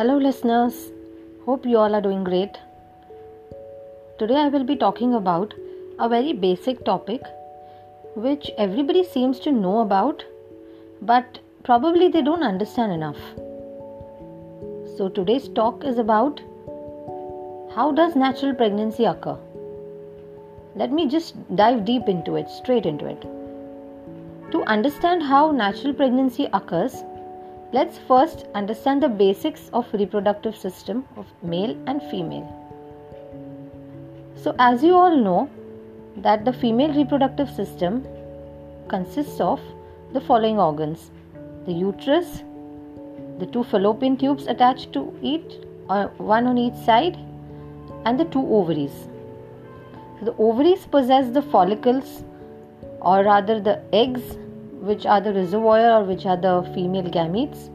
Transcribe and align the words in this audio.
Hello, 0.00 0.16
listeners. 0.16 0.76
Hope 1.44 1.66
you 1.66 1.76
all 1.76 1.94
are 1.94 2.00
doing 2.00 2.24
great. 2.24 2.56
Today, 4.18 4.36
I 4.36 4.48
will 4.48 4.64
be 4.64 4.74
talking 4.74 5.12
about 5.12 5.52
a 5.98 6.08
very 6.08 6.32
basic 6.32 6.86
topic 6.86 7.20
which 8.14 8.50
everybody 8.56 9.04
seems 9.04 9.40
to 9.40 9.52
know 9.52 9.80
about, 9.80 10.24
but 11.02 11.40
probably 11.64 12.08
they 12.08 12.22
don't 12.22 12.42
understand 12.42 12.92
enough. 12.92 13.18
So, 14.96 15.10
today's 15.10 15.48
talk 15.48 15.84
is 15.84 15.98
about 15.98 16.40
how 17.74 17.92
does 17.92 18.16
natural 18.16 18.54
pregnancy 18.54 19.04
occur? 19.04 19.36
Let 20.76 20.92
me 20.92 21.08
just 21.08 21.34
dive 21.56 21.84
deep 21.84 22.08
into 22.08 22.36
it, 22.36 22.48
straight 22.48 22.86
into 22.86 23.04
it. 23.04 23.20
To 24.52 24.62
understand 24.62 25.22
how 25.22 25.50
natural 25.50 25.92
pregnancy 25.92 26.48
occurs, 26.54 27.04
let's 27.72 27.98
first 27.98 28.46
understand 28.54 29.02
the 29.02 29.08
basics 29.08 29.70
of 29.72 29.92
reproductive 29.92 30.56
system 30.56 31.04
of 31.16 31.26
male 31.42 31.76
and 31.86 32.02
female. 32.10 32.48
So 34.34 34.54
as 34.58 34.82
you 34.82 34.94
all 34.96 35.16
know 35.16 35.48
that 36.16 36.44
the 36.44 36.52
female 36.52 36.92
reproductive 36.94 37.48
system 37.48 38.06
consists 38.88 39.40
of 39.40 39.60
the 40.12 40.20
following 40.20 40.58
organs: 40.58 41.10
the 41.66 41.72
uterus, 41.72 42.42
the 43.38 43.46
two 43.46 43.62
fallopian 43.64 44.16
tubes 44.16 44.46
attached 44.46 44.92
to 44.94 45.04
it, 45.22 45.64
uh, 45.88 46.08
one 46.32 46.46
on 46.46 46.58
each 46.58 46.74
side, 46.74 47.16
and 48.04 48.18
the 48.18 48.24
two 48.24 48.44
ovaries. 48.60 49.08
So 50.18 50.24
the 50.26 50.36
ovaries 50.38 50.86
possess 50.86 51.30
the 51.30 51.42
follicles 51.42 52.24
or 53.00 53.22
rather 53.24 53.60
the 53.60 53.80
eggs 53.92 54.36
which 54.88 55.04
are 55.04 55.20
the 55.20 55.32
reservoir 55.32 56.00
or 56.00 56.04
which 56.04 56.24
are 56.26 56.36
the 56.36 56.62
female 56.74 57.10
gametes. 57.18 57.68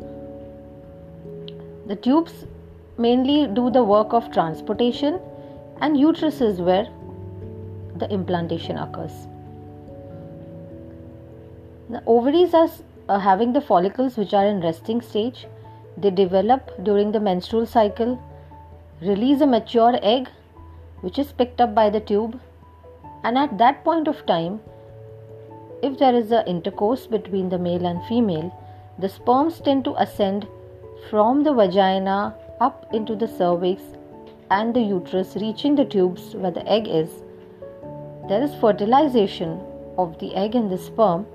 The 1.87 1.95
tubes 1.95 2.45
mainly 2.97 3.47
do 3.47 3.69
the 3.69 3.83
work 3.83 4.13
of 4.13 4.31
transportation 4.31 5.19
and 5.81 5.99
uterus 5.99 6.41
is 6.41 6.59
where 6.59 6.87
the 7.97 8.11
implantation 8.11 8.77
occurs. 8.77 9.27
The 11.89 12.01
ovaries 12.07 12.53
are 12.53 12.69
uh, 13.07 13.19
having 13.19 13.53
the 13.53 13.61
follicles 13.61 14.17
which 14.17 14.33
are 14.33 14.47
in 14.47 14.61
resting 14.61 15.01
stage. 15.01 15.45
They 15.97 16.09
develop 16.09 16.71
during 16.83 17.11
the 17.11 17.19
menstrual 17.19 17.67
cycle, 17.67 18.19
release 19.01 19.41
a 19.41 19.45
mature 19.45 19.99
egg 20.01 20.27
which 21.01 21.19
is 21.19 21.31
picked 21.31 21.61
up 21.61 21.75
by 21.75 21.89
the 21.89 21.99
tube 21.99 22.39
and 23.23 23.37
at 23.37 23.57
that 23.59 23.83
point 23.83 24.07
of 24.07 24.25
time 24.25 24.59
if 25.85 25.97
there 25.99 26.15
is 26.15 26.31
an 26.31 26.47
intercourse 26.47 27.05
between 27.05 27.49
the 27.49 27.59
male 27.59 27.85
and 27.85 28.03
female, 28.05 28.51
the 28.97 29.09
sperms 29.09 29.59
tend 29.59 29.83
to 29.85 29.93
ascend 30.01 30.47
from 31.09 31.43
the 31.43 31.53
vagina 31.53 32.33
up 32.59 32.87
into 32.91 33.15
the 33.15 33.27
cervix 33.27 33.83
and 34.49 34.75
the 34.75 34.81
uterus, 34.81 35.35
reaching 35.35 35.75
the 35.75 35.85
tubes 35.85 36.33
where 36.35 36.51
the 36.51 36.65
egg 36.67 36.87
is. 36.87 37.09
There 38.29 38.41
is 38.41 38.55
fertilization 38.55 39.59
of 39.97 40.17
the 40.19 40.33
egg 40.35 40.55
and 40.55 40.71
the 40.71 40.77
sperm, 40.77 41.25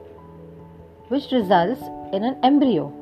which 1.08 1.30
results 1.30 1.82
in 2.12 2.24
an 2.24 2.36
embryo. 2.42 2.92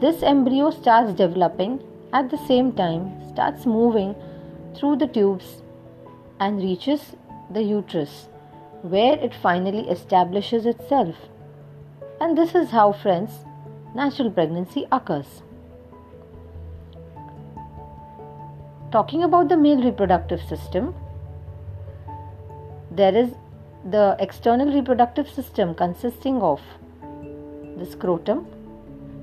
This 0.00 0.22
embryo 0.22 0.70
starts 0.70 1.14
developing 1.14 1.80
at 2.12 2.30
the 2.30 2.42
same 2.48 2.72
time, 2.72 3.06
starts 3.32 3.64
moving 3.64 4.14
through 4.74 4.96
the 4.96 5.06
tubes 5.06 5.62
and 6.40 6.62
reaches 6.62 7.16
the 7.50 7.62
uterus 7.62 8.28
where 8.82 9.18
it 9.18 9.34
finally 9.34 9.88
establishes 9.88 10.66
itself. 10.66 11.14
And 12.20 12.36
this 12.36 12.54
is 12.54 12.70
how, 12.70 12.92
friends, 12.92 13.30
natural 13.94 14.30
pregnancy 14.30 14.86
occurs. 14.92 15.42
Talking 18.90 19.22
about 19.24 19.48
the 19.48 19.56
male 19.56 19.82
reproductive 19.82 20.40
system, 20.42 20.94
there 22.90 23.16
is 23.16 23.30
the 23.90 24.16
external 24.20 24.72
reproductive 24.72 25.28
system 25.28 25.74
consisting 25.74 26.42
of 26.42 26.60
the 27.78 27.86
scrotum, 27.86 28.40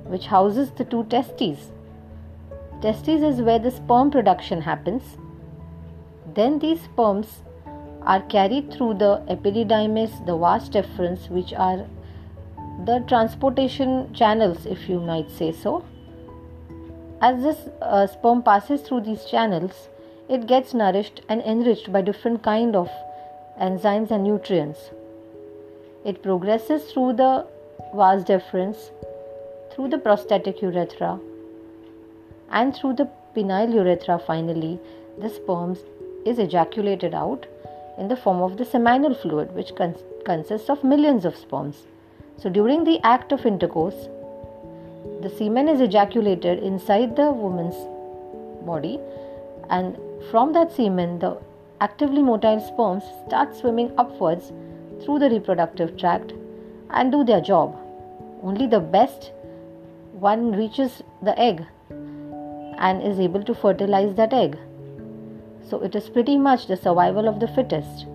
which 0.05 0.25
houses 0.25 0.71
the 0.71 0.85
two 0.85 1.03
testes. 1.03 1.71
Testes 2.81 3.21
is 3.21 3.41
where 3.41 3.59
the 3.59 3.71
sperm 3.71 4.09
production 4.09 4.61
happens. 4.61 5.17
Then 6.33 6.59
these 6.59 6.81
sperms 6.81 7.43
are 8.03 8.21
carried 8.21 8.71
through 8.73 8.95
the 8.95 9.23
epididymis, 9.29 10.25
the 10.25 10.35
vas 10.37 10.69
deferens, 10.69 11.29
which 11.29 11.53
are 11.53 11.85
the 12.85 13.03
transportation 13.07 14.13
channels, 14.13 14.65
if 14.65 14.87
you 14.89 14.99
might 14.99 15.29
say 15.29 15.51
so. 15.51 15.83
As 17.21 17.43
this 17.43 17.69
uh, 17.81 18.07
sperm 18.07 18.41
passes 18.43 18.81
through 18.81 19.01
these 19.01 19.25
channels, 19.25 19.89
it 20.29 20.47
gets 20.47 20.73
nourished 20.73 21.21
and 21.27 21.41
enriched 21.41 21.91
by 21.91 22.01
different 22.01 22.43
kind 22.43 22.75
of 22.75 22.89
enzymes 23.59 24.11
and 24.11 24.23
nutrients. 24.23 24.91
It 26.05 26.23
progresses 26.23 26.91
through 26.91 27.13
the 27.13 27.45
vas 27.93 28.23
deferens, 28.23 28.91
through 29.71 29.89
the 29.89 29.97
prostatic 29.97 30.61
urethra, 30.61 31.19
and 32.51 32.75
through 32.75 32.93
the 32.93 33.09
penile 33.35 33.73
urethra. 33.73 34.17
Finally, 34.25 34.79
the 35.19 35.29
sperms 35.29 35.79
is 36.25 36.39
ejaculated 36.39 37.13
out 37.13 37.45
in 37.99 38.07
the 38.07 38.15
form 38.15 38.41
of 38.41 38.57
the 38.57 38.65
seminal 38.65 39.13
fluid, 39.13 39.53
which 39.53 39.75
cons- 39.75 40.03
consists 40.25 40.69
of 40.69 40.83
millions 40.83 41.25
of 41.25 41.35
sperms. 41.35 41.87
So, 42.37 42.49
during 42.49 42.83
the 42.83 42.99
act 43.03 43.31
of 43.31 43.45
intercourse, 43.45 44.07
the 45.21 45.29
semen 45.29 45.67
is 45.67 45.81
ejaculated 45.81 46.63
inside 46.63 47.15
the 47.15 47.31
woman's 47.31 47.75
body, 48.65 48.99
and 49.69 49.97
from 50.31 50.53
that 50.53 50.71
semen, 50.71 51.19
the 51.19 51.37
actively 51.81 52.21
motile 52.21 52.65
sperms 52.65 53.03
start 53.27 53.55
swimming 53.55 53.91
upwards 53.97 54.51
through 55.01 55.19
the 55.19 55.29
reproductive 55.29 55.97
tract 55.97 56.33
and 56.91 57.11
do 57.11 57.23
their 57.23 57.41
job. 57.41 57.77
Only 58.43 58.67
the 58.67 58.79
best 58.79 59.31
one 60.13 60.51
reaches 60.51 61.03
the 61.21 61.37
egg 61.39 61.65
and 62.77 63.01
is 63.01 63.19
able 63.19 63.43
to 63.43 63.53
fertilize 63.53 64.15
that 64.15 64.33
egg. 64.33 64.57
So 65.69 65.79
it 65.81 65.95
is 65.95 66.09
pretty 66.09 66.37
much 66.37 66.67
the 66.67 66.75
survival 66.75 67.27
of 67.27 67.39
the 67.39 67.47
fittest. 67.47 68.05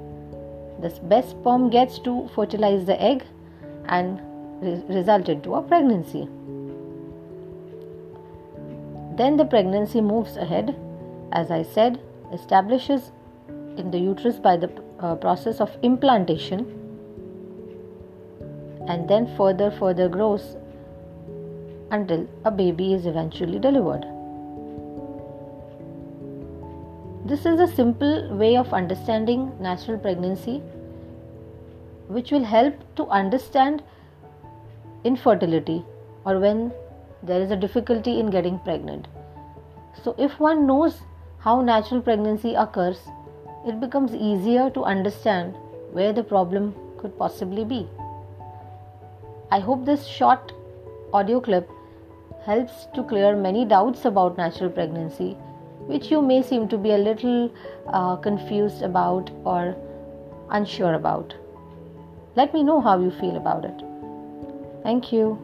The 0.81 0.91
best 1.05 1.31
sperm 1.31 1.71
gets 1.71 1.99
to 2.01 2.29
fertilize 2.35 2.85
the 2.85 3.01
egg 3.01 3.25
and 3.87 4.21
re- 4.61 4.83
result 4.89 5.29
into 5.29 5.55
a 5.55 5.63
pregnancy. 5.63 6.29
Then 9.17 9.37
the 9.37 9.45
pregnancy 9.45 10.01
moves 10.01 10.37
ahead, 10.37 10.75
as 11.33 11.51
I 11.51 11.63
said, 11.63 12.01
establishes 12.33 13.13
in 13.77 13.91
the 13.91 13.99
uterus 13.99 14.41
by 14.41 14.57
the 14.57 14.71
uh, 14.99 15.15
process 15.15 15.61
of 15.61 15.77
implantation 15.83 16.81
and 18.89 19.09
then 19.09 19.27
further 19.37 19.71
further 19.71 20.09
grows 20.09 20.57
until 21.91 22.27
a 22.45 22.51
baby 22.51 22.93
is 22.93 23.07
eventually 23.07 23.59
delivered. 23.59 24.05
This 27.27 27.47
is 27.47 27.59
a 27.59 27.67
simple 27.67 28.37
way 28.37 28.55
of 28.55 28.75
understanding 28.75 29.51
natural 29.59 29.97
pregnancy 29.97 30.59
which 32.09 32.31
will 32.31 32.45
help 32.45 32.75
to 32.97 33.07
understand 33.07 33.83
infertility 35.05 35.83
or 36.27 36.39
when 36.39 36.71
there 37.23 37.41
is 37.41 37.51
a 37.51 37.57
difficulty 37.57 38.21
in 38.21 38.29
getting 38.29 38.59
pregnant. 38.59 39.09
So, 40.03 40.15
if 40.19 40.39
one 40.39 40.67
knows 40.67 41.01
how 41.39 41.63
natural 41.63 42.03
pregnancy 42.03 42.55
occurs, 42.57 43.01
it 43.67 43.81
becomes 43.81 44.15
easier 44.15 44.69
to 44.69 44.85
understand 44.85 45.57
where 45.93 46.13
the 46.13 46.23
problem 46.23 46.75
could 46.99 47.19
possibly 47.19 47.65
be. 47.65 47.89
I 49.51 49.61
hope 49.61 49.87
this 49.87 50.07
short 50.07 50.53
audio 51.15 51.41
clip 51.41 51.71
helps 52.45 52.87
to 52.95 53.03
clear 53.03 53.35
many 53.35 53.65
doubts 53.65 54.05
about 54.05 54.37
natural 54.37 54.69
pregnancy 54.69 55.39
which 55.87 56.11
you 56.11 56.21
may 56.23 56.43
seem 56.43 56.69
to 56.69 56.79
be 56.79 56.91
a 56.91 56.99
little 56.99 57.53
uh, 57.89 58.17
confused 58.17 58.83
about 58.83 59.31
or 59.45 59.77
unsure 60.51 60.95
about. 60.95 61.35
Let 62.37 62.55
me 62.55 62.63
know 62.63 62.81
how 62.81 63.01
you 63.01 63.11
feel 63.11 63.37
about 63.37 63.65
it. 63.65 63.83
Thank 64.83 65.13
you. 65.13 65.39